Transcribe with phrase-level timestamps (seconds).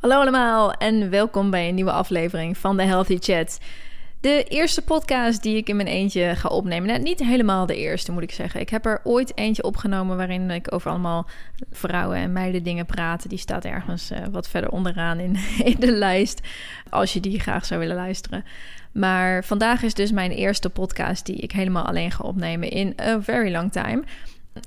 [0.00, 3.58] Hallo allemaal en welkom bij een nieuwe aflevering van de Healthy Chat.
[4.24, 6.88] De eerste podcast die ik in mijn eentje ga opnemen.
[6.88, 8.60] Nou, niet helemaal de eerste, moet ik zeggen.
[8.60, 11.26] Ik heb er ooit eentje opgenomen waarin ik over allemaal
[11.70, 13.28] vrouwen en meiden dingen praat.
[13.28, 15.36] Die staat ergens uh, wat verder onderaan in,
[15.72, 16.40] in de lijst.
[16.90, 18.44] Als je die graag zou willen luisteren.
[18.92, 23.20] Maar vandaag is dus mijn eerste podcast die ik helemaal alleen ga opnemen in a
[23.20, 24.02] very long time.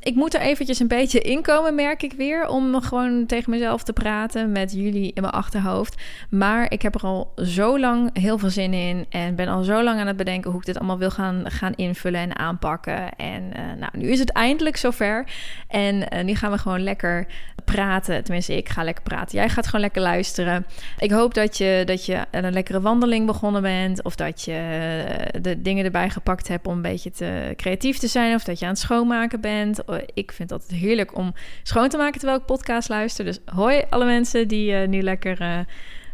[0.01, 3.93] Ik moet er eventjes een beetje inkomen, merk ik weer, om gewoon tegen mezelf te
[3.93, 6.01] praten met jullie in mijn achterhoofd.
[6.29, 9.83] Maar ik heb er al zo lang heel veel zin in en ben al zo
[9.83, 13.15] lang aan het bedenken hoe ik dit allemaal wil gaan, gaan invullen en aanpakken.
[13.15, 15.27] En uh, nou, nu is het eindelijk zover.
[15.67, 17.27] En uh, nu gaan we gewoon lekker
[17.65, 18.23] praten.
[18.23, 19.37] Tenminste, ik ga lekker praten.
[19.37, 20.65] Jij gaat gewoon lekker luisteren.
[20.99, 24.03] Ik hoop dat je, dat je een lekkere wandeling begonnen bent.
[24.03, 28.07] Of dat je eh, de dingen erbij gepakt hebt om een beetje te creatief te
[28.07, 28.35] zijn.
[28.35, 29.76] Of dat je aan het schoonmaken bent.
[30.13, 31.33] Ik vind altijd heerlijk om
[31.63, 33.25] schoon te maken terwijl ik podcast luister.
[33.25, 35.59] Dus hoi alle mensen die uh, nu lekker uh,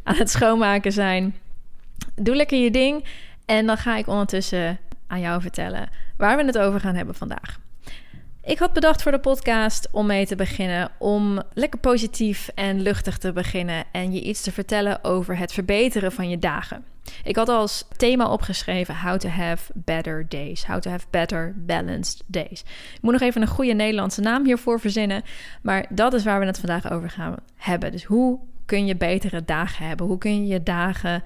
[0.03, 1.35] aan het schoonmaken zijn.
[2.15, 3.05] Doe lekker je ding.
[3.45, 7.59] En dan ga ik ondertussen aan jou vertellen waar we het over gaan hebben vandaag.
[8.45, 13.17] Ik had bedacht voor de podcast om mee te beginnen, om lekker positief en luchtig
[13.17, 16.83] te beginnen en je iets te vertellen over het verbeteren van je dagen.
[17.23, 20.65] Ik had als thema opgeschreven How to have better days.
[20.65, 22.61] How to have better balanced days.
[22.93, 25.23] Ik moet nog even een goede Nederlandse naam hiervoor verzinnen.
[25.61, 27.91] Maar dat is waar we het vandaag over gaan hebben.
[27.91, 30.05] Dus hoe kun je betere dagen hebben?
[30.05, 31.23] Hoe kun je je dagen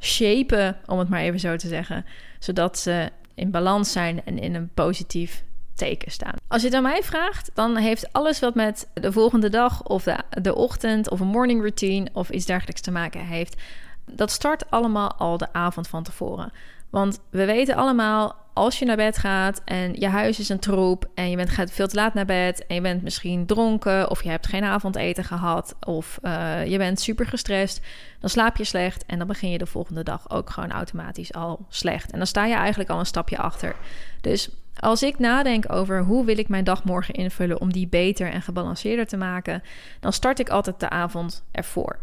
[0.00, 2.04] shapen, om het maar even zo te zeggen.
[2.38, 6.34] Zodat ze in balans zijn en in een positief teken staan.
[6.48, 10.02] Als je het aan mij vraagt, dan heeft alles wat met de volgende dag of
[10.02, 13.62] de, de ochtend of een morning routine of iets dergelijks te maken heeft.
[14.10, 16.52] Dat start allemaal al de avond van tevoren.
[16.90, 21.08] Want we weten allemaal, als je naar bed gaat en je huis is een troep
[21.14, 24.22] en je bent, gaat veel te laat naar bed en je bent misschien dronken of
[24.22, 27.80] je hebt geen avondeten gehad of uh, je bent super gestrest,
[28.20, 31.66] dan slaap je slecht en dan begin je de volgende dag ook gewoon automatisch al
[31.68, 32.10] slecht.
[32.10, 33.76] En dan sta je eigenlijk al een stapje achter.
[34.20, 38.30] Dus als ik nadenk over hoe wil ik mijn dag morgen invullen om die beter
[38.30, 39.62] en gebalanceerder te maken,
[40.00, 41.98] dan start ik altijd de avond ervoor.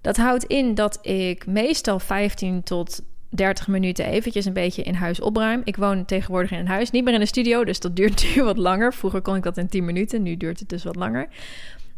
[0.00, 5.20] Dat houdt in dat ik meestal 15 tot 30 minuten eventjes een beetje in huis
[5.20, 5.60] opruim.
[5.64, 8.42] Ik woon tegenwoordig in een huis, niet meer in een studio, dus dat duurt nu
[8.42, 8.94] wat langer.
[8.94, 11.28] Vroeger kon ik dat in 10 minuten, nu duurt het dus wat langer.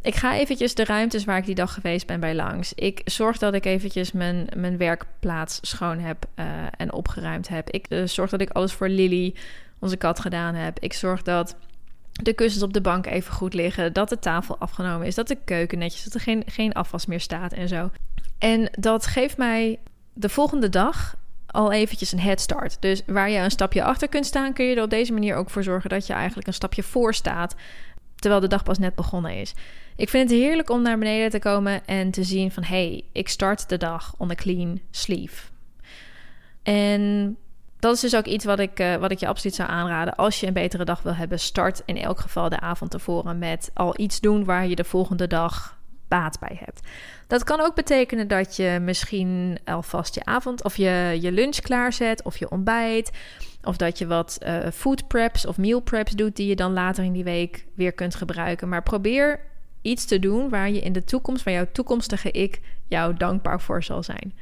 [0.03, 2.73] Ik ga eventjes de ruimtes waar ik die dag geweest ben bij langs.
[2.75, 6.47] Ik zorg dat ik eventjes mijn, mijn werkplaats schoon heb uh,
[6.77, 7.71] en opgeruimd heb.
[7.71, 9.35] Ik uh, zorg dat ik alles voor Lily,
[9.79, 10.79] onze kat, gedaan heb.
[10.79, 11.57] Ik zorg dat
[12.13, 13.93] de kussens op de bank even goed liggen.
[13.93, 15.15] Dat de tafel afgenomen is.
[15.15, 17.91] Dat de keuken netjes, dat er geen, geen afwas meer staat en zo.
[18.39, 19.79] En dat geeft mij
[20.13, 21.17] de volgende dag
[21.47, 22.77] al eventjes een head start.
[22.81, 25.51] Dus waar je een stapje achter kunt staan, kun je er op deze manier ook
[25.51, 27.55] voor zorgen dat je eigenlijk een stapje voor staat.
[28.15, 29.55] Terwijl de dag pas net begonnen is.
[29.97, 32.63] Ik vind het heerlijk om naar beneden te komen en te zien van...
[32.63, 35.43] hey, ik start de dag on a clean sleeve.
[36.63, 37.37] En
[37.79, 40.17] dat is dus ook iets wat ik, uh, wat ik je absoluut zou aanraden.
[40.17, 43.71] Als je een betere dag wil hebben, start in elk geval de avond tevoren met
[43.75, 45.79] al iets doen waar je de volgende dag
[46.09, 46.81] baat bij hebt.
[47.27, 52.23] Dat kan ook betekenen dat je misschien alvast je avond of je, je lunch klaarzet
[52.23, 53.11] of je ontbijt.
[53.63, 57.05] Of dat je wat uh, food preps of meal preps doet die je dan later
[57.05, 58.69] in die week weer kunt gebruiken.
[58.69, 59.41] Maar probeer
[59.83, 63.83] iets te doen waar je in de toekomst, waar jouw toekomstige ik jou dankbaar voor
[63.83, 64.35] zal zijn.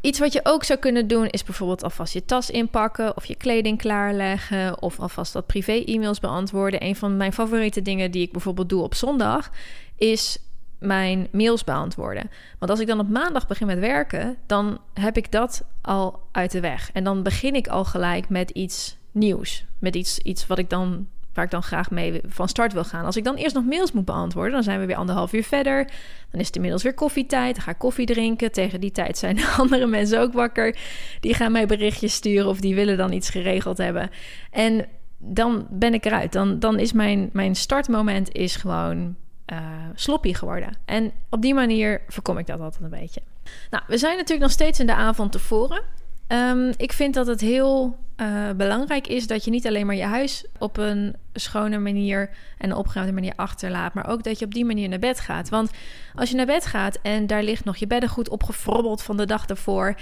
[0.00, 3.34] Iets wat je ook zou kunnen doen is bijvoorbeeld alvast je tas inpakken of je
[3.34, 6.84] kleding klaarleggen of alvast wat privé-e-mails beantwoorden.
[6.84, 9.50] Een van mijn favoriete dingen die ik bijvoorbeeld doe op zondag
[9.96, 10.38] is
[10.78, 12.30] mijn mails beantwoorden.
[12.58, 16.50] Want als ik dan op maandag begin met werken, dan heb ik dat al uit
[16.50, 16.90] de weg.
[16.92, 19.64] En dan begin ik al gelijk met iets nieuws.
[19.78, 21.08] Met iets, iets wat ik dan,
[21.40, 23.04] waar ik dan graag mee van start wil gaan.
[23.04, 25.84] Als ik dan eerst nog mails moet beantwoorden, dan zijn we weer anderhalf uur verder.
[26.30, 27.54] Dan is het inmiddels weer koffietijd.
[27.54, 28.52] Dan ga ik koffie drinken.
[28.52, 30.76] Tegen die tijd zijn andere mensen ook wakker.
[31.20, 34.10] Die gaan mij berichtjes sturen of die willen dan iets geregeld hebben.
[34.50, 34.86] En
[35.18, 36.32] dan ben ik eruit.
[36.32, 39.16] Dan, dan is mijn, mijn startmoment is gewoon
[39.52, 39.58] uh,
[39.94, 40.76] sloppy geworden.
[40.84, 43.22] En op die manier voorkom ik dat altijd een beetje.
[43.70, 45.82] Nou, we zijn natuurlijk nog steeds in de avond tevoren.
[46.28, 50.04] Um, ik vind dat het heel uh, belangrijk is dat je niet alleen maar je
[50.04, 54.64] huis op een schone manier en opgeruimde manier achterlaat, maar ook dat je op die
[54.64, 55.48] manier naar bed gaat.
[55.48, 55.70] Want
[56.14, 59.46] als je naar bed gaat en daar ligt nog je beddengoed opgefrobbeld van de dag
[59.46, 59.94] ervoor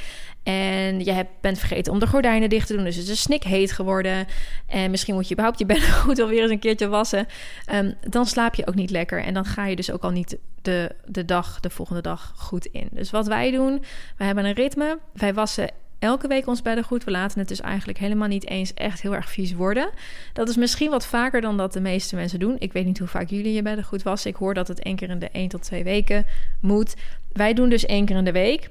[0.43, 3.43] en je hebt, bent vergeten om de gordijnen dicht te doen, dus het is snik
[3.43, 4.27] heet geworden
[4.67, 7.27] en misschien moet je überhaupt je beddengoed alweer eens een keertje wassen,
[7.73, 10.39] um, dan slaap je ook niet lekker en dan ga je dus ook al niet
[10.63, 12.89] de, de dag, de volgende dag goed in.
[12.93, 13.83] Dus wat wij doen,
[14.17, 17.05] wij hebben een ritme, wij wassen elke week ons beddengoed.
[17.05, 19.91] We laten het dus eigenlijk helemaal niet eens echt heel erg vies worden.
[20.33, 22.57] Dat is misschien wat vaker dan dat de meeste mensen doen.
[22.59, 24.31] Ik weet niet hoe vaak jullie je beddengoed wassen.
[24.31, 26.27] Ik hoor dat het één keer in de 1 tot 2 weken
[26.61, 26.95] moet.
[27.33, 28.69] Wij doen dus één keer in de week.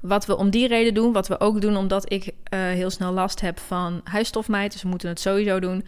[0.00, 3.12] Wat we om die reden doen, wat we ook doen omdat ik uh, heel snel
[3.12, 4.72] last heb van huisstofmijt.
[4.72, 5.84] Dus we moeten het sowieso doen.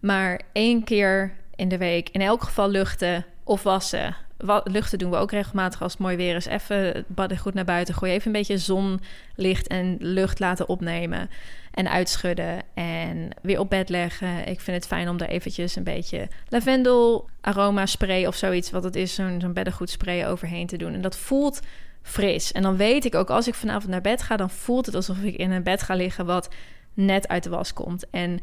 [0.00, 4.16] Maar één keer in de week in elk geval luchten of wassen.
[4.64, 6.46] Luchten doen we ook regelmatig als het mooi weer is.
[6.46, 7.94] Even badden goed naar buiten.
[7.94, 11.30] Gooi even een beetje zonlicht en lucht laten opnemen.
[11.70, 12.62] En uitschudden.
[12.74, 14.46] En weer op bed leggen.
[14.46, 18.70] Ik vind het fijn om daar eventjes een beetje lavendel aroma spray of zoiets.
[18.70, 20.94] Wat het is, zo'n beddengoed spray overheen te doen.
[20.94, 21.60] En dat voelt
[22.02, 22.52] fris.
[22.52, 25.18] En dan weet ik ook als ik vanavond naar bed ga, dan voelt het alsof
[25.18, 26.48] ik in een bed ga liggen wat
[26.94, 28.10] net uit de was komt.
[28.10, 28.40] En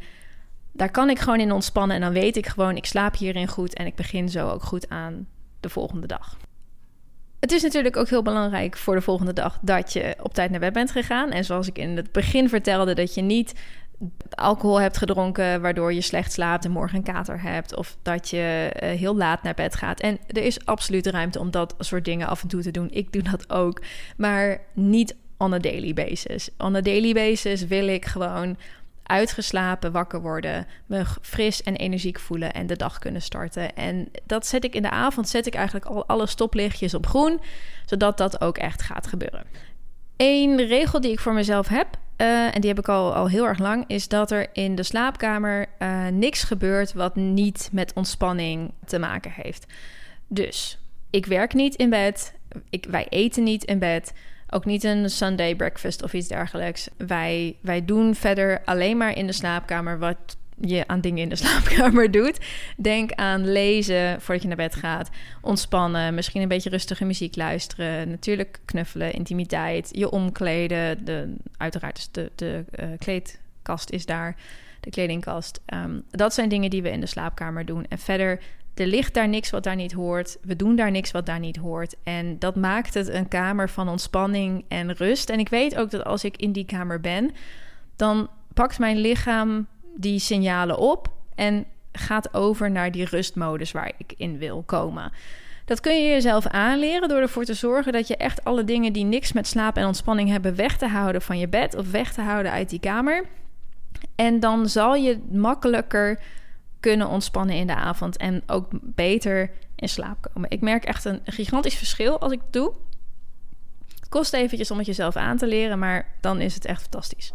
[0.72, 3.74] daar kan ik gewoon in ontspannen en dan weet ik gewoon, ik slaap hierin goed
[3.74, 5.26] en ik begin zo ook goed aan
[5.66, 6.36] de volgende dag.
[7.40, 10.60] Het is natuurlijk ook heel belangrijk voor de volgende dag dat je op tijd naar
[10.60, 11.30] bed bent gegaan.
[11.30, 13.54] En zoals ik in het begin vertelde, dat je niet
[14.30, 17.76] alcohol hebt gedronken waardoor je slecht slaapt en morgen een kater hebt.
[17.76, 20.00] Of dat je uh, heel laat naar bed gaat.
[20.00, 22.88] En er is absoluut ruimte om dat soort dingen af en toe te doen.
[22.90, 23.82] Ik doe dat ook.
[24.16, 26.48] Maar niet on a daily basis.
[26.58, 28.56] On a daily basis wil ik gewoon
[29.06, 33.74] uitgeslapen wakker worden, me fris en energiek voelen en de dag kunnen starten.
[33.74, 37.40] En dat zet ik in de avond, zet ik eigenlijk al alle stoplichtjes op groen,
[37.86, 39.44] zodat dat ook echt gaat gebeuren.
[40.16, 41.86] Een regel die ik voor mezelf heb,
[42.16, 44.82] uh, en die heb ik al, al heel erg lang, is dat er in de
[44.82, 49.66] slaapkamer uh, niks gebeurt wat niet met ontspanning te maken heeft.
[50.28, 50.78] Dus
[51.10, 52.34] ik werk niet in bed,
[52.70, 54.12] ik, wij eten niet in bed.
[54.50, 56.88] Ook niet een Sunday breakfast of iets dergelijks.
[56.96, 61.36] Wij, wij doen verder alleen maar in de slaapkamer wat je aan dingen in de
[61.46, 62.38] slaapkamer doet.
[62.76, 65.10] Denk aan lezen voordat je naar bed gaat.
[65.40, 68.08] Ontspannen, misschien een beetje rustige muziek luisteren.
[68.08, 71.04] Natuurlijk knuffelen, intimiteit, je omkleden.
[71.04, 74.36] De, uiteraard is de, de uh, kleedkast is daar,
[74.80, 75.60] de kledingkast.
[75.74, 77.86] Um, dat zijn dingen die we in de slaapkamer doen.
[77.88, 78.40] En verder
[78.80, 80.38] er ligt daar niks wat daar niet hoort.
[80.42, 81.94] We doen daar niks wat daar niet hoort.
[82.02, 85.30] En dat maakt het een kamer van ontspanning en rust.
[85.30, 87.30] En ik weet ook dat als ik in die kamer ben,
[87.96, 94.14] dan pakt mijn lichaam die signalen op en gaat over naar die rustmodus waar ik
[94.16, 95.12] in wil komen.
[95.64, 99.04] Dat kun je jezelf aanleren door ervoor te zorgen dat je echt alle dingen die
[99.04, 102.20] niks met slaap en ontspanning hebben weg te houden van je bed of weg te
[102.20, 103.24] houden uit die kamer.
[104.14, 106.20] En dan zal je makkelijker
[106.80, 110.50] kunnen ontspannen in de avond en ook beter in slaap komen.
[110.50, 112.72] Ik merk echt een gigantisch verschil als ik het doe.
[114.00, 117.32] Het kost eventjes om het jezelf aan te leren, maar dan is het echt fantastisch.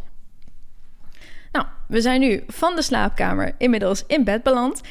[1.52, 4.82] Nou, we zijn nu van de slaapkamer inmiddels in bed beland.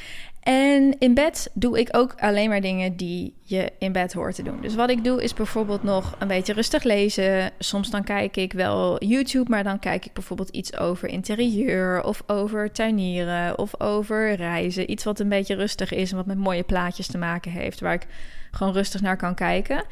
[0.41, 4.43] En in bed doe ik ook alleen maar dingen die je in bed hoort te
[4.43, 4.61] doen.
[4.61, 7.51] Dus wat ik doe is bijvoorbeeld nog een beetje rustig lezen.
[7.59, 12.23] Soms dan kijk ik wel YouTube, maar dan kijk ik bijvoorbeeld iets over interieur of
[12.27, 14.91] over tuinieren of over reizen.
[14.91, 17.95] Iets wat een beetje rustig is en wat met mooie plaatjes te maken heeft, waar
[17.95, 18.07] ik
[18.51, 19.85] gewoon rustig naar kan kijken.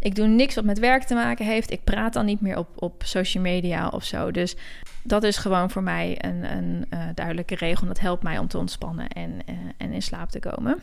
[0.00, 1.70] Ik doe niks wat met werk te maken heeft.
[1.70, 4.30] Ik praat dan niet meer op, op social media of zo.
[4.30, 4.56] Dus
[5.02, 7.86] dat is gewoon voor mij een, een uh, duidelijke regel.
[7.86, 10.80] Dat helpt mij om te ontspannen en, uh, en in slaap te komen.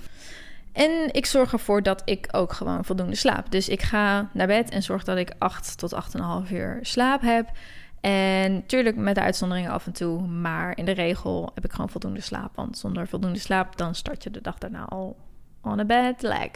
[0.71, 3.51] En ik zorg ervoor dat ik ook gewoon voldoende slaap.
[3.51, 5.95] Dus ik ga naar bed en zorg dat ik 8 tot
[6.45, 7.49] 8,5 uur slaap heb.
[8.01, 10.27] En natuurlijk met de uitzonderingen af en toe.
[10.27, 12.55] Maar in de regel heb ik gewoon voldoende slaap.
[12.55, 15.17] Want zonder voldoende slaap, dan start je de dag daarna al
[15.61, 16.49] on a bad leg.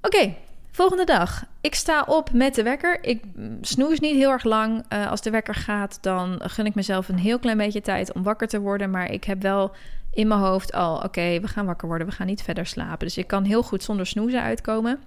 [0.00, 0.34] Oké,
[0.76, 1.44] Volgende dag.
[1.60, 3.04] Ik sta op met de wekker.
[3.04, 3.22] Ik
[3.60, 4.84] snoes niet heel erg lang.
[4.92, 8.22] Uh, als de wekker gaat, dan gun ik mezelf een heel klein beetje tijd om
[8.22, 8.90] wakker te worden.
[8.90, 9.74] Maar ik heb wel
[10.12, 12.06] in mijn hoofd al: oké, we gaan wakker worden.
[12.06, 13.06] We gaan niet verder slapen.
[13.06, 15.00] Dus ik kan heel goed zonder snoezen uitkomen.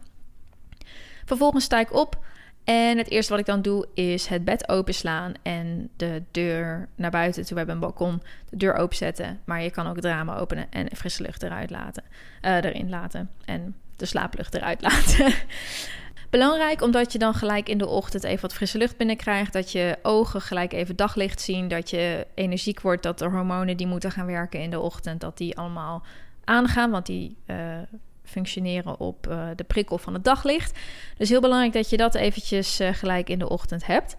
[1.26, 2.26] Vervolgens sta ik op.
[2.64, 7.12] En het eerste wat ik dan doe is het bed openslaan en de deur naar
[7.12, 7.52] buiten toe.
[7.52, 9.40] We hebben een balkon, de deur openzetten.
[9.46, 12.04] Maar je kan ook het ramen openen en frisse lucht eruit laten,
[12.42, 13.30] uh, erin laten.
[13.46, 15.34] En de slaaplucht eruit laten.
[16.30, 19.54] Belangrijk omdat je dan gelijk in de ochtend even wat frisse lucht binnenkrijgt.
[19.54, 21.68] Dat je ogen gelijk even daglicht zien.
[21.68, 23.04] Dat je energiek wordt.
[23.04, 25.22] Dat de hormonen die moeten gaan werken in de ochtend.
[25.22, 26.04] Dat die allemaal
[26.44, 26.92] aangaan.
[26.92, 27.58] Want die uh,
[28.24, 30.80] functioneren op uh, de prikkel van het daglicht.
[31.18, 34.16] Dus heel belangrijk dat je dat eventjes uh, gelijk in de ochtend hebt.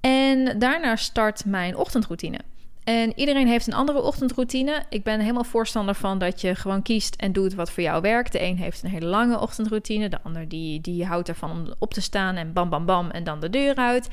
[0.00, 2.38] En daarna start mijn ochtendroutine.
[2.84, 4.82] En iedereen heeft een andere ochtendroutine.
[4.88, 8.32] Ik ben helemaal voorstander van dat je gewoon kiest en doet wat voor jou werkt.
[8.32, 11.94] De een heeft een hele lange ochtendroutine, de ander die, die houdt ervan om op
[11.94, 14.08] te staan en bam bam bam en dan de deur uit.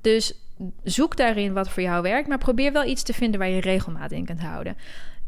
[0.00, 0.34] Dus
[0.84, 4.12] zoek daarin wat voor jou werkt, maar probeer wel iets te vinden waar je regelmaat
[4.12, 4.76] in kunt houden.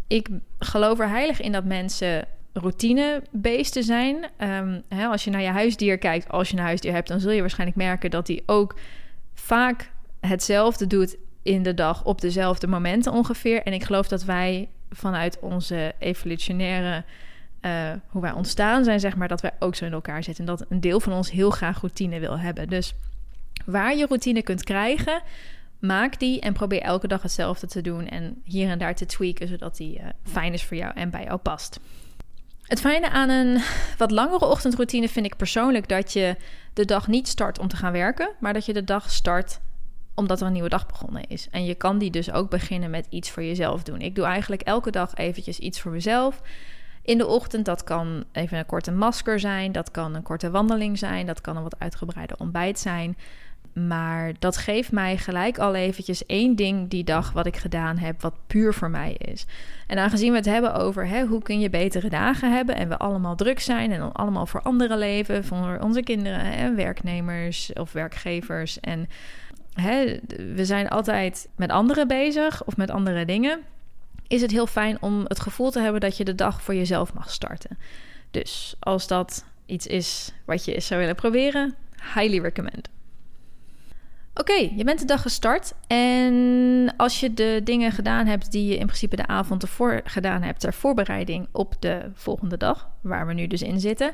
[0.06, 4.16] Ik geloof er heilig in dat mensen routinebeesten zijn.
[4.16, 7.30] Um, hè, als je naar je huisdier kijkt, als je een huisdier hebt, dan zul
[7.30, 8.74] je waarschijnlijk merken dat die ook
[9.34, 13.62] vaak hetzelfde doet in de dag op dezelfde momenten ongeveer.
[13.62, 17.04] En ik geloof dat wij vanuit onze evolutionaire,
[17.60, 20.46] uh, hoe wij ontstaan zijn, zeg maar, dat wij ook zo in elkaar zitten.
[20.46, 22.68] En dat een deel van ons heel graag routine wil hebben.
[22.68, 22.94] Dus
[23.64, 25.22] waar je routine kunt krijgen,
[25.78, 28.08] maak die en probeer elke dag hetzelfde te doen.
[28.08, 31.24] En hier en daar te tweaken, zodat die uh, fijn is voor jou en bij
[31.24, 31.80] jou past.
[32.62, 33.62] Het fijne aan een
[33.98, 36.36] wat langere ochtendroutine vind ik persoonlijk dat je
[36.72, 39.60] de dag niet start om te gaan werken, maar dat je de dag start
[40.14, 41.48] omdat er een nieuwe dag begonnen is.
[41.50, 44.00] En je kan die dus ook beginnen met iets voor jezelf doen.
[44.00, 46.42] Ik doe eigenlijk elke dag eventjes iets voor mezelf.
[47.02, 50.98] In de ochtend, dat kan even een korte masker zijn, dat kan een korte wandeling
[50.98, 53.16] zijn, dat kan een wat uitgebreide ontbijt zijn.
[53.72, 58.20] Maar dat geeft mij gelijk al eventjes één ding die dag wat ik gedaan heb,
[58.20, 59.46] wat puur voor mij is.
[59.86, 62.98] En aangezien we het hebben over hè, hoe kun je betere dagen hebben en we
[62.98, 68.80] allemaal druk zijn en allemaal voor anderen leven, voor onze kinderen en werknemers of werkgevers.
[68.80, 69.08] En
[69.74, 70.18] hè,
[70.54, 73.60] we zijn altijd met anderen bezig of met andere dingen.
[74.28, 77.14] Is het heel fijn om het gevoel te hebben dat je de dag voor jezelf
[77.14, 77.78] mag starten.
[78.30, 81.74] Dus als dat iets is wat je zou willen proberen,
[82.14, 82.88] highly recommend.
[84.36, 85.74] Oké, je bent de dag gestart.
[85.86, 90.42] En als je de dingen gedaan hebt die je in principe de avond ervoor gedaan
[90.42, 94.12] hebt ter voorbereiding op de volgende dag, waar we nu dus in zitten,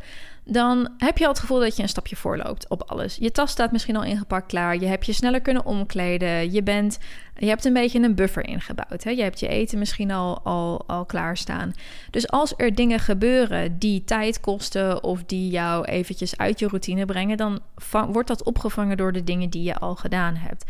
[0.52, 3.16] dan heb je al het gevoel dat je een stapje voorloopt op alles.
[3.16, 4.76] Je tas staat misschien al ingepakt klaar.
[4.76, 6.52] Je hebt je sneller kunnen omkleden.
[6.52, 6.98] Je, bent,
[7.36, 9.04] je hebt een beetje een buffer ingebouwd.
[9.04, 9.10] Hè?
[9.10, 11.74] Je hebt je eten misschien al, al, al klaarstaan.
[12.10, 17.04] Dus als er dingen gebeuren die tijd kosten of die jou eventjes uit je routine
[17.04, 20.64] brengen, dan wordt dat opgevangen door de dingen die je al gedaan hebt.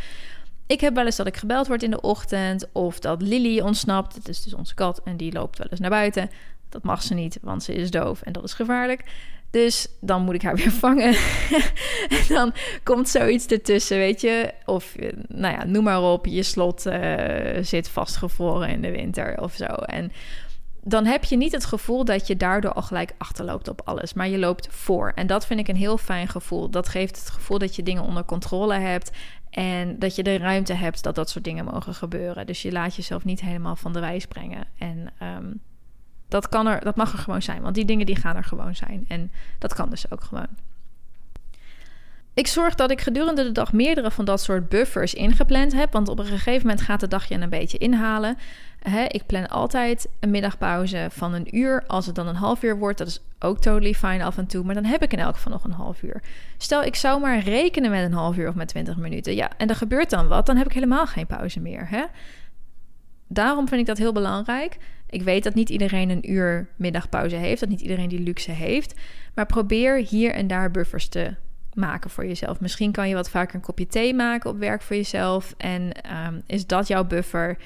[0.66, 4.14] Ik heb wel eens dat ik gebeld word in de ochtend of dat Lily ontsnapt.
[4.14, 6.30] Het is dus onze kat en die loopt wel eens naar buiten.
[6.68, 9.04] Dat mag ze niet, want ze is doof en dat is gevaarlijk.
[9.50, 11.14] Dus dan moet ik haar weer vangen.
[12.08, 12.52] en dan
[12.82, 14.52] komt zoiets ertussen, weet je.
[14.64, 14.94] Of,
[15.28, 16.94] nou ja, noem maar op, je slot uh,
[17.60, 19.64] zit vastgevroren in de winter of zo.
[19.64, 20.12] En
[20.82, 24.12] dan heb je niet het gevoel dat je daardoor al gelijk achterloopt op alles.
[24.12, 25.12] Maar je loopt voor.
[25.14, 26.70] En dat vind ik een heel fijn gevoel.
[26.70, 29.10] Dat geeft het gevoel dat je dingen onder controle hebt.
[29.50, 32.46] En dat je de ruimte hebt dat dat soort dingen mogen gebeuren.
[32.46, 34.64] Dus je laat jezelf niet helemaal van de wijs brengen.
[34.78, 35.60] En um,
[36.30, 38.74] dat, kan er, dat mag er gewoon zijn, want die dingen die gaan er gewoon
[38.74, 39.04] zijn.
[39.08, 40.46] En dat kan dus ook gewoon.
[42.34, 45.92] Ik zorg dat ik gedurende de dag meerdere van dat soort buffers ingepland heb.
[45.92, 48.38] Want op een gegeven moment gaat de dag je een beetje inhalen.
[49.08, 51.84] ik plan altijd een middagpauze van een uur.
[51.86, 54.64] Als het dan een half uur wordt, dat is ook totally fine af en toe.
[54.64, 56.22] Maar dan heb ik in elk geval nog een half uur.
[56.58, 59.34] Stel, ik zou maar rekenen met een half uur of met 20 minuten.
[59.34, 61.88] Ja, en er gebeurt dan wat, dan heb ik helemaal geen pauze meer.
[61.88, 62.04] Hè?
[63.32, 64.76] Daarom vind ik dat heel belangrijk.
[65.10, 68.94] Ik weet dat niet iedereen een uur middagpauze heeft, dat niet iedereen die luxe heeft.
[69.34, 71.34] Maar probeer hier en daar buffers te
[71.74, 72.60] maken voor jezelf.
[72.60, 75.54] Misschien kan je wat vaker een kopje thee maken op werk voor jezelf.
[75.56, 75.92] En
[76.26, 77.56] um, is dat jouw buffer?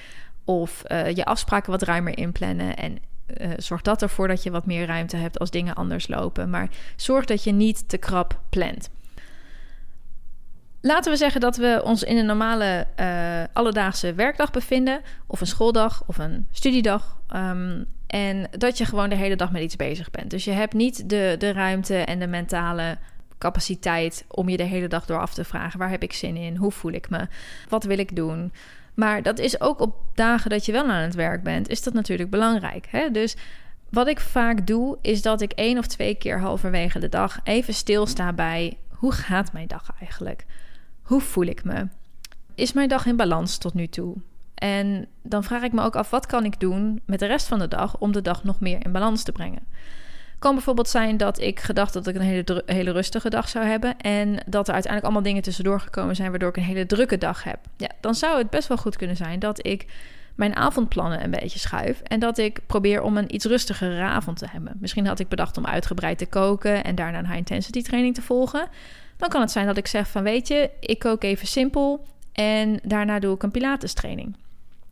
[0.43, 2.75] Of uh, je afspraken wat ruimer inplannen.
[2.75, 2.97] En
[3.41, 6.49] uh, zorg dat ervoor dat je wat meer ruimte hebt als dingen anders lopen.
[6.49, 8.89] Maar zorg dat je niet te krap plant.
[10.85, 15.47] Laten we zeggen dat we ons in een normale uh, alledaagse werkdag bevinden, of een
[15.47, 17.17] schooldag of een studiedag.
[17.35, 20.29] Um, en dat je gewoon de hele dag met iets bezig bent.
[20.29, 22.97] Dus je hebt niet de, de ruimte en de mentale
[23.37, 26.55] capaciteit om je de hele dag door af te vragen: waar heb ik zin in?
[26.55, 27.27] Hoe voel ik me?
[27.69, 28.53] Wat wil ik doen?
[28.93, 31.93] Maar dat is ook op dagen dat je wel aan het werk bent, is dat
[31.93, 32.87] natuurlijk belangrijk.
[32.89, 33.11] Hè?
[33.11, 33.35] Dus
[33.89, 37.73] wat ik vaak doe, is dat ik één of twee keer halverwege de dag even
[37.73, 40.45] stilsta bij hoe gaat mijn dag eigenlijk?
[41.05, 41.87] Hoe voel ik me?
[42.55, 44.15] Is mijn dag in balans tot nu toe?
[44.55, 47.59] En dan vraag ik me ook af, wat kan ik doen met de rest van
[47.59, 49.67] de dag om de dag nog meer in balans te brengen?
[50.39, 53.97] Kan bijvoorbeeld zijn dat ik gedacht dat ik een hele, hele rustige dag zou hebben
[53.97, 57.43] en dat er uiteindelijk allemaal dingen tussendoor gekomen zijn waardoor ik een hele drukke dag
[57.43, 57.59] heb.
[57.77, 59.85] Ja, dan zou het best wel goed kunnen zijn dat ik
[60.35, 64.47] mijn avondplannen een beetje schuif en dat ik probeer om een iets rustigere avond te
[64.49, 64.77] hebben.
[64.79, 68.21] Misschien had ik bedacht om uitgebreid te koken en daarna een high intensity training te
[68.21, 68.67] volgen.
[69.17, 72.79] Dan kan het zijn dat ik zeg van weet je, ik kook even simpel en
[72.83, 74.35] daarna doe ik een pilates training.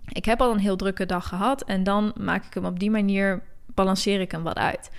[0.08, 2.92] Ik heb al een heel drukke dag gehad en dan maak ik hem op die
[2.92, 4.90] manier, balanceer ik hem wat uit.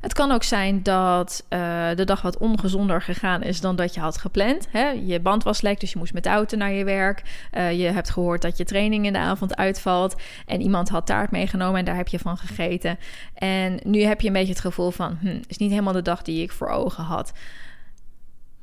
[0.00, 4.00] Het kan ook zijn dat uh, de dag wat ongezonder gegaan is dan dat je
[4.00, 4.68] had gepland.
[4.70, 4.88] Hè?
[4.88, 7.22] Je band was lek, dus je moest met de auto naar je werk.
[7.52, 10.16] Uh, je hebt gehoord dat je training in de avond uitvalt.
[10.46, 12.98] En iemand had taart meegenomen en daar heb je van gegeten.
[13.34, 15.18] En nu heb je een beetje het gevoel van...
[15.20, 17.32] Hm, is niet helemaal de dag die ik voor ogen had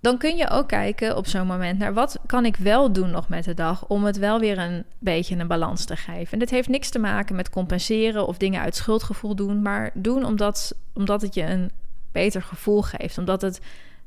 [0.04, 3.30] dan kun je ook kijken op zo'n moment naar wat kan ik wel doen nog
[3.30, 6.32] met de dag om het wel weer een beetje een balans te geven.
[6.32, 10.26] En dit heeft niks te maken met compenseren of dingen uit schuldgevoel doen, maar doen
[10.26, 11.72] omdat, omdat het je een
[12.12, 13.62] beter gevoel geeft, omdat het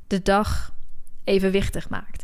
[0.07, 0.71] de dag
[1.23, 2.23] evenwichtig maakt.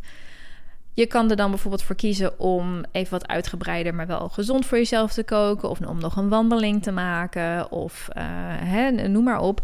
[0.93, 4.77] Je kan er dan bijvoorbeeld voor kiezen om even wat uitgebreider, maar wel gezond voor
[4.77, 5.69] jezelf te koken.
[5.69, 7.71] Of om nog een wandeling te maken.
[7.71, 8.23] Of uh,
[8.57, 9.61] hè, noem maar op.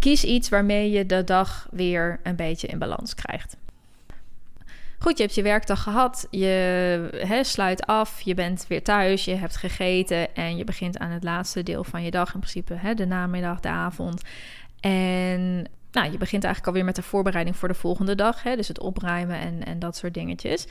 [0.00, 3.56] Kies iets waarmee je de dag weer een beetje in balans krijgt.
[4.98, 6.26] Goed, je hebt je werkdag gehad.
[6.30, 8.20] Je sluit af.
[8.20, 9.24] Je bent weer thuis.
[9.24, 10.34] Je hebt gegeten.
[10.34, 12.34] En je begint aan het laatste deel van je dag.
[12.34, 14.22] In principe de namiddag, de avond.
[14.80, 18.42] En nou, je begint eigenlijk alweer met de voorbereiding voor de volgende dag.
[18.42, 20.66] Dus het opruimen en, en dat soort dingetjes.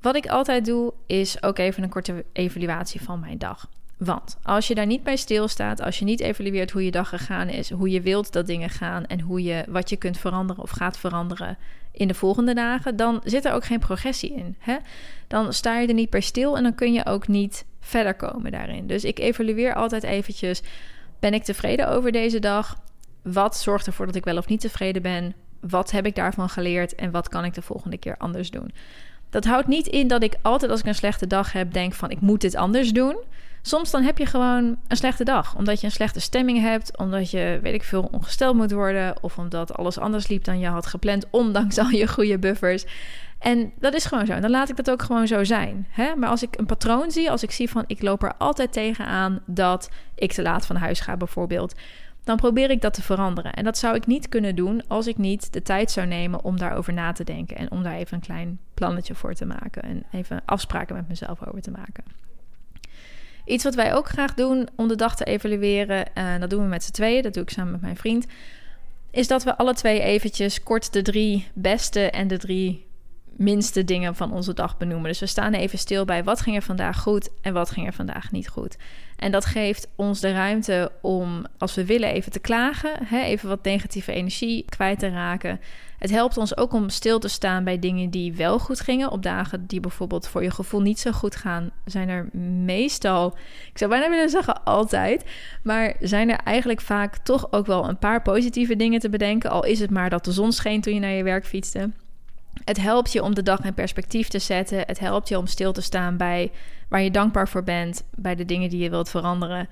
[0.00, 3.68] Wat ik altijd doe, is ook even een korte evaluatie van mijn dag.
[4.00, 7.48] Want als je daar niet bij stilstaat, als je niet evalueert hoe je dag gegaan
[7.48, 10.70] is, hoe je wilt dat dingen gaan en hoe je, wat je kunt veranderen of
[10.70, 11.58] gaat veranderen
[11.92, 14.56] in de volgende dagen, dan zit er ook geen progressie in.
[14.58, 14.76] Hè?
[15.26, 18.50] Dan sta je er niet bij stil en dan kun je ook niet verder komen
[18.50, 18.86] daarin.
[18.86, 20.62] Dus ik evalueer altijd eventjes,
[21.18, 22.80] ben ik tevreden over deze dag?
[23.22, 25.34] Wat zorgt ervoor dat ik wel of niet tevreden ben?
[25.60, 28.72] Wat heb ik daarvan geleerd en wat kan ik de volgende keer anders doen?
[29.30, 32.10] Dat houdt niet in dat ik altijd als ik een slechte dag heb denk van
[32.10, 33.16] ik moet dit anders doen.
[33.62, 35.56] Soms dan heb je gewoon een slechte dag.
[35.56, 36.98] Omdat je een slechte stemming hebt.
[36.98, 39.22] Omdat je, weet ik veel, ongesteld moet worden.
[39.22, 41.26] Of omdat alles anders liep dan je had gepland.
[41.30, 42.84] Ondanks al je goede buffers.
[43.38, 44.40] En dat is gewoon zo.
[44.40, 45.86] dan laat ik dat ook gewoon zo zijn.
[45.90, 46.14] Hè?
[46.14, 49.40] Maar als ik een patroon zie, als ik zie van ik loop er altijd tegenaan
[49.46, 51.74] dat ik te laat van huis ga, bijvoorbeeld.
[52.24, 53.52] Dan probeer ik dat te veranderen.
[53.52, 56.58] En dat zou ik niet kunnen doen als ik niet de tijd zou nemen om
[56.58, 57.56] daarover na te denken.
[57.56, 59.82] En om daar even een klein plannetje voor te maken.
[59.82, 62.04] En even afspraken met mezelf over te maken.
[63.44, 66.62] Iets wat wij ook graag doen om de dag te evalueren, en eh, dat doen
[66.62, 68.26] we met z'n tweeën, dat doe ik samen met mijn vriend,
[69.10, 72.88] is dat we alle twee eventjes kort de drie beste en de drie
[73.36, 75.08] minste dingen van onze dag benoemen.
[75.08, 77.92] Dus we staan even stil bij wat ging er vandaag goed en wat ging er
[77.92, 78.76] vandaag niet goed.
[79.20, 83.48] En dat geeft ons de ruimte om, als we willen, even te klagen, hè, even
[83.48, 85.60] wat negatieve energie kwijt te raken.
[85.98, 89.10] Het helpt ons ook om stil te staan bij dingen die wel goed gingen.
[89.10, 92.28] Op dagen die bijvoorbeeld voor je gevoel niet zo goed gaan, zijn er
[92.64, 93.36] meestal,
[93.70, 95.24] ik zou bijna willen zeggen altijd,
[95.62, 99.50] maar zijn er eigenlijk vaak toch ook wel een paar positieve dingen te bedenken.
[99.50, 101.90] Al is het maar dat de zon scheen toen je naar je werk fietste.
[102.70, 104.78] Het helpt je om de dag in perspectief te zetten.
[104.78, 106.52] Het helpt je om stil te staan bij
[106.88, 109.68] waar je dankbaar voor bent, bij de dingen die je wilt veranderen.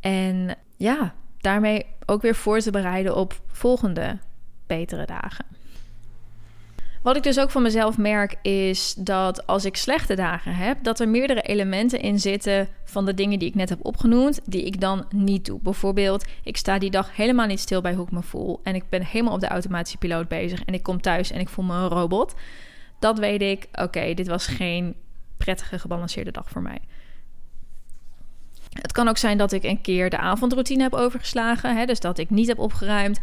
[0.00, 4.18] En ja, daarmee ook weer voor te bereiden op volgende
[4.66, 5.44] betere dagen.
[7.06, 11.00] Wat ik dus ook van mezelf merk is dat als ik slechte dagen heb, dat
[11.00, 14.80] er meerdere elementen in zitten van de dingen die ik net heb opgenoemd, die ik
[14.80, 15.60] dan niet doe.
[15.62, 18.88] Bijvoorbeeld, ik sta die dag helemaal niet stil bij hoe ik me voel en ik
[18.88, 21.74] ben helemaal op de automatische piloot bezig en ik kom thuis en ik voel me
[21.74, 22.34] een robot.
[22.98, 24.94] Dat weet ik, oké, dit was geen
[25.36, 26.78] prettige gebalanceerde dag voor mij.
[28.72, 31.76] Het kan ook zijn dat ik een keer de avondroutine heb overgeslagen.
[31.76, 33.18] Hè, dus dat ik niet heb opgeruimd.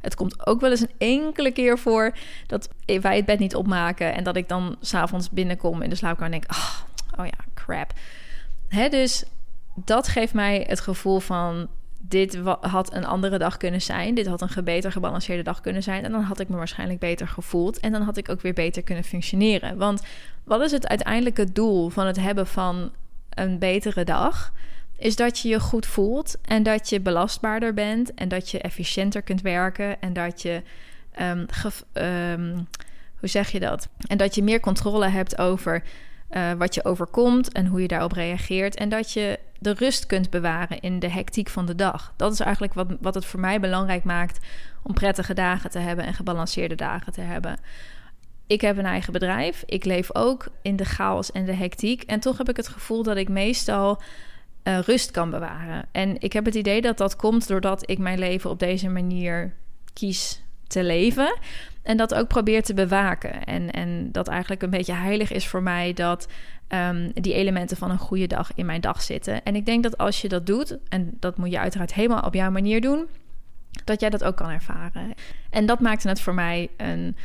[0.00, 2.14] Het komt ook wel eens een enkele keer voor
[2.46, 6.34] dat wij het bed niet opmaken en dat ik dan s'avonds binnenkom in de slaapkamer
[6.34, 6.78] en denk: oh,
[7.20, 7.92] oh ja, crap.
[8.68, 9.24] Hè, dus
[9.74, 11.68] dat geeft mij het gevoel van
[12.00, 14.14] dit had een andere dag kunnen zijn.
[14.14, 16.04] Dit had een beter gebalanceerde dag kunnen zijn.
[16.04, 17.80] En dan had ik me waarschijnlijk beter gevoeld.
[17.80, 19.76] En dan had ik ook weer beter kunnen functioneren.
[19.76, 20.02] Want
[20.44, 22.92] wat is het uiteindelijke doel van het hebben van
[23.30, 24.52] een betere dag?
[24.98, 29.22] Is dat je je goed voelt en dat je belastbaarder bent en dat je efficiënter
[29.22, 30.62] kunt werken en dat je,
[31.20, 31.46] um,
[33.18, 33.88] hoe zeg je dat?
[34.06, 35.82] En dat je meer controle hebt over
[36.30, 40.30] uh, wat je overkomt en hoe je daarop reageert en dat je de rust kunt
[40.30, 42.12] bewaren in de hectiek van de dag.
[42.16, 44.46] Dat is eigenlijk wat, wat het voor mij belangrijk maakt
[44.82, 47.58] om prettige dagen te hebben en gebalanceerde dagen te hebben.
[48.46, 49.62] Ik heb een eigen bedrijf.
[49.66, 52.02] Ik leef ook in de chaos en de hectiek.
[52.02, 54.02] En toch heb ik het gevoel dat ik meestal
[54.68, 55.84] uh, rust kan bewaren.
[55.92, 59.54] En ik heb het idee dat dat komt doordat ik mijn leven op deze manier
[59.92, 61.38] kies te leven.
[61.82, 63.44] En dat ook probeer te bewaken.
[63.44, 66.28] En, en dat eigenlijk een beetje heilig is voor mij dat
[66.68, 69.44] um, die elementen van een goede dag in mijn dag zitten.
[69.44, 72.34] En ik denk dat als je dat doet, en dat moet je uiteraard helemaal op
[72.34, 73.06] jouw manier doen,
[73.84, 75.14] dat jij dat ook kan ervaren.
[75.50, 77.16] En dat maakte het voor mij een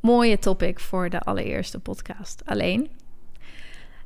[0.00, 2.42] mooie topic voor de allereerste podcast.
[2.44, 2.88] Alleen,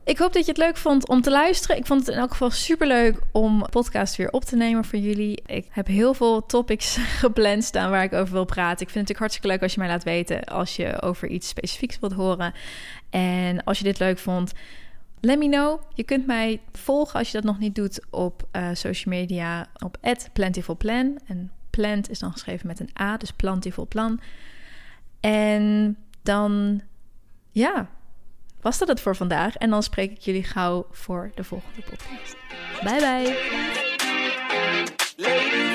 [0.05, 1.77] ik hoop dat je het leuk vond om te luisteren.
[1.77, 4.99] Ik vond het in elk geval super leuk om podcast weer op te nemen voor
[4.99, 5.43] jullie.
[5.47, 8.87] Ik heb heel veel topics gepland staan waar ik over wil praten.
[8.87, 11.49] Ik vind het natuurlijk hartstikke leuk als je mij laat weten als je over iets
[11.49, 12.53] specifieks wilt horen.
[13.11, 14.53] En als je dit leuk vond,
[15.21, 15.81] let me know.
[15.95, 19.99] Je kunt mij volgen als je dat nog niet doet op uh, social media op
[20.33, 21.19] @plentifulplan.
[21.27, 24.21] En plant is dan geschreven met een A, dus plantifulplan.
[25.21, 26.81] En dan
[27.51, 27.89] ja,
[28.63, 29.57] was dat het voor vandaag.
[29.57, 32.37] En dan spreek ik jullie gauw voor de volgende podcast.
[32.83, 33.01] Bye
[35.17, 35.72] bye.